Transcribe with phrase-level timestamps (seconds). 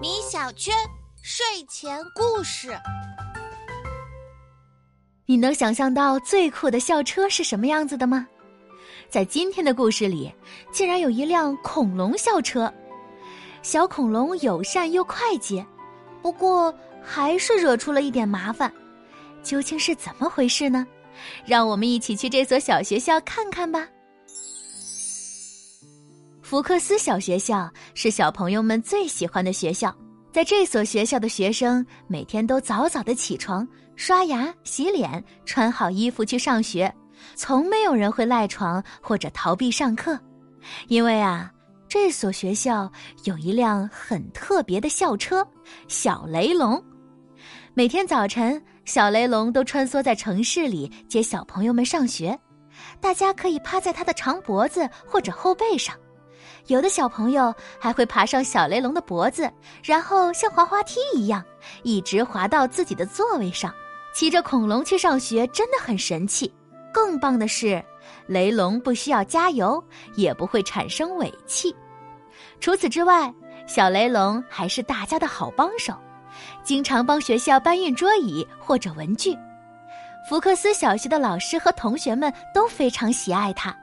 [0.00, 0.74] 米小圈
[1.22, 2.78] 睡前故事。
[5.26, 8.26] 你能想象到最酷的校车是什么样子的吗？
[9.10, 10.32] 在今天的故事里，
[10.70, 12.72] 竟然有一辆恐龙校车。
[13.62, 15.66] 小恐龙友善又快捷，
[16.22, 18.72] 不过还是惹出了一点麻烦。
[19.42, 20.86] 究竟是怎么回事呢？
[21.44, 23.88] 让我们一起去这所小学校看看吧。
[26.46, 29.92] 福克斯小学校是小朋友们最喜欢的学校。
[30.32, 36.94] 在这所学校的学生每天都早早的起床、刷牙、洗脸，穿好衣服去上学，
[37.34, 40.16] 从没有人会赖床或者逃避上课。
[40.86, 41.50] 因为啊，
[41.88, 42.88] 这所学校
[43.24, 45.44] 有一辆很特别的校车——
[45.88, 46.80] 小雷龙。
[47.74, 52.38] 每天早晨，小雷龙都穿梭在城市里接小朋友们上学。
[53.00, 55.92] 大家可以趴在他的长脖子或者后背上。
[56.66, 59.50] 有的小朋友还会爬上小雷龙的脖子，
[59.82, 61.44] 然后像滑滑梯一样，
[61.82, 63.72] 一直滑到自己的座位上。
[64.14, 66.52] 骑着恐龙去上学真的很神气。
[66.92, 67.84] 更棒的是，
[68.26, 69.82] 雷龙不需要加油，
[70.14, 71.74] 也不会产生尾气。
[72.58, 73.30] 除此之外，
[73.66, 75.92] 小雷龙还是大家的好帮手，
[76.64, 79.36] 经常帮学校搬运桌椅或者文具。
[80.28, 83.76] 福克斯小学的老师和同学们都非常喜爱它。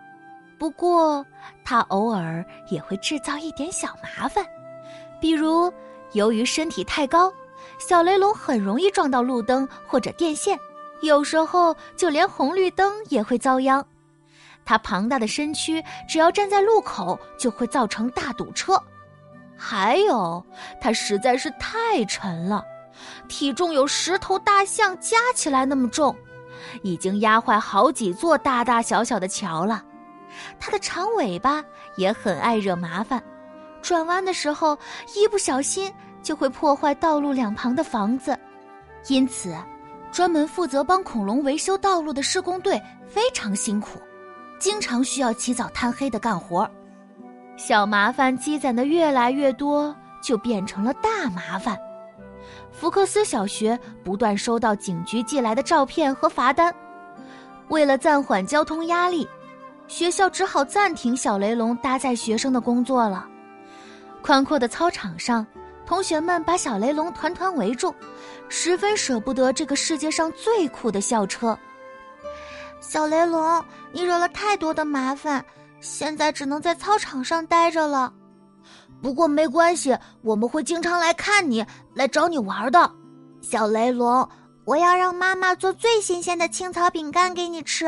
[0.58, 1.26] 不过，
[1.66, 4.46] 他偶尔也会制造一点小麻烦，
[5.20, 5.72] 比如，
[6.14, 7.32] 由于身体太高，
[7.80, 10.58] 小雷龙很容易撞到路灯或者电线，
[11.02, 13.86] 有时候就连红绿灯也会遭殃。
[14.64, 18.82] 他庞大的身躯，只要站在路口就会造成大堵车。
[19.58, 20.46] 还有，
[20.80, 22.64] 它实在是太沉了，
[23.28, 26.16] 体重有十头大象加起来那么重，
[26.82, 29.84] 已经压坏好几座大大小小的桥了。
[30.60, 31.64] 它的长尾巴
[31.98, 33.22] 也很爱惹麻烦，
[33.82, 34.78] 转弯的时候
[35.16, 38.38] 一不小心就会破坏道路两旁的房子，
[39.08, 39.56] 因此，
[40.12, 44.00] 专门负责帮恐龙维修道路的施工队非常辛苦，
[44.60, 46.70] 经常需要起早贪黑的干活。
[47.58, 51.78] 小麻烦积攒的越来越多，就变成了大麻烦。
[52.72, 56.74] 福克斯小学不断收到警局寄来的照片和罚单，
[57.68, 59.28] 为了暂缓交通压力。
[59.88, 63.28] 学校只好暂停小雷龙搭载学生的工作了。
[64.22, 65.46] 宽阔的操场上，
[65.86, 67.94] 同学们把小雷龙团团围住，
[68.48, 71.58] 十分舍不得这个世界上最酷的校车。
[72.80, 75.44] 小雷龙，你惹了太多的麻烦，
[75.82, 78.12] 现在只能在操场上待着了。
[79.02, 82.90] 不过没关系，我们会经常来看你，来找你玩的。
[83.42, 84.28] 小雷龙，
[84.64, 87.86] 我要让妈妈做最新鲜的青草饼干给你吃。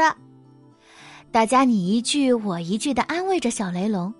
[1.35, 4.13] 大家你一句我一句的安慰着小雷龙，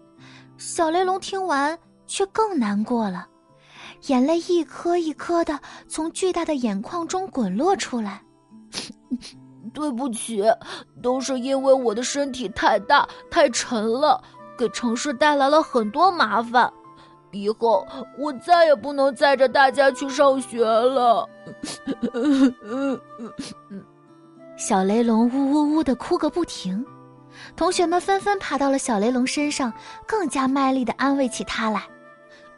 [0.57, 3.25] 小雷龙听完却更难过了，
[4.07, 8.21] 眼泪一颗一颗的从巨大的眼眶中滚落出来。
[9.73, 10.43] 对不起，
[11.01, 14.21] 都是因为我的身体太大太沉了，
[14.57, 16.69] 给城市带来了很多麻烦。
[17.31, 17.87] 以后
[18.19, 21.25] 我再也不能载着大家去上学了。
[24.57, 26.85] 小雷龙呜呜呜的哭个不停。
[27.55, 29.71] 同学们纷纷爬到了小雷龙身上，
[30.07, 31.83] 更加卖力的安慰起他来。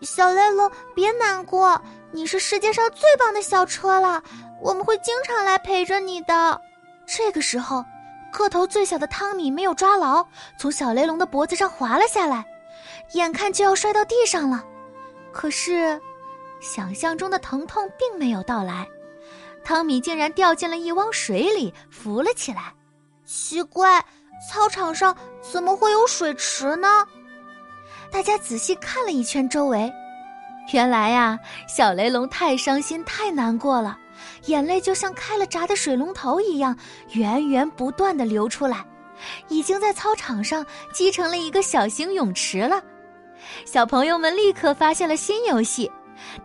[0.01, 4.21] 小雷龙，别难过，你是世界上最棒的小车了，
[4.61, 6.61] 我们会经常来陪着你的。
[7.07, 7.83] 这个时候，
[8.31, 10.23] 个头最小的汤米没有抓牢，
[10.59, 12.45] 从小雷龙的脖子上滑了下来，
[13.13, 14.63] 眼看就要摔到地上了。
[15.31, 15.99] 可是，
[16.61, 18.87] 想象中的疼痛并没有到来，
[19.63, 22.73] 汤米竟然掉进了一汪水里，浮了起来。
[23.25, 24.05] 奇怪。
[24.39, 27.05] 操场上怎么会有水池呢？
[28.11, 29.91] 大家仔细看了一圈周围，
[30.73, 31.37] 原来呀，
[31.67, 33.97] 小雷龙太伤心、太难过了，
[34.45, 36.77] 眼泪就像开了闸的水龙头一样，
[37.11, 38.85] 源源不断的流出来，
[39.49, 42.81] 已经在操场上积成了一个小型泳池了。
[43.65, 45.91] 小朋友们立刻发现了新游戏，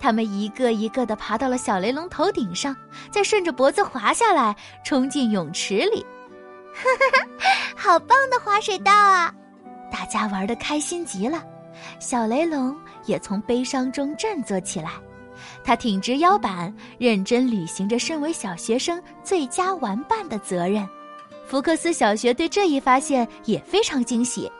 [0.00, 2.76] 他们一个一个的爬到了小雷龙头顶上，
[3.10, 6.04] 再顺着脖子滑下来，冲进泳池里。
[6.74, 9.32] 哈哈哈，好棒的滑水道啊！
[9.90, 11.42] 大家玩的开心极了，
[11.98, 14.90] 小雷龙也从悲伤中振作起来。
[15.64, 20.88] 他挺直腰板，认真履行着身为小学生最佳玩伴的责任。
[21.46, 24.50] 福克斯小学对这一发现也非常惊喜，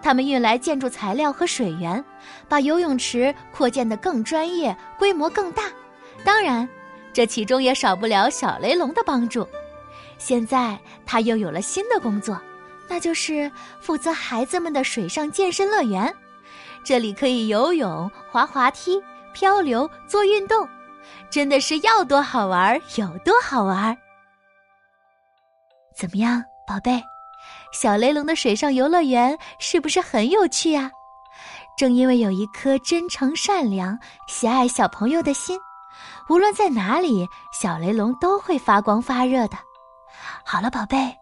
[0.00, 2.02] 他们运来建筑材料和水源，
[2.48, 5.64] 把游泳池扩建得更专业，规模更大。
[6.24, 6.66] 当然，
[7.12, 9.46] 这其中也少不了小雷龙的帮助。
[10.24, 12.40] 现在他又有了新的工作，
[12.88, 16.14] 那就是负责孩子们的水上健身乐园。
[16.84, 19.02] 这里可以游泳、滑滑梯、
[19.34, 20.68] 漂流、做运动，
[21.28, 23.98] 真的是要多好玩有多好玩。
[25.96, 27.02] 怎么样，宝贝？
[27.72, 30.88] 小雷龙的水上游乐园是不是很有趣啊？
[31.76, 33.98] 正因为有一颗真诚、善良、
[34.28, 35.58] 喜爱小朋友的心，
[36.28, 39.56] 无论在哪里，小雷龙都会发光发热的。
[40.44, 41.16] 好了，宝贝，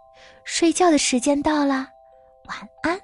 [0.45, 1.89] 睡觉的时间到了，
[2.47, 3.01] 晚安。